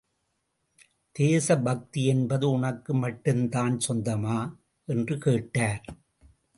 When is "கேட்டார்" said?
5.17-5.85